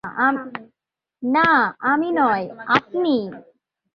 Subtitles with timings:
[1.23, 1.49] না,
[1.81, 2.43] আমি নয়,
[2.67, 3.15] আপনি!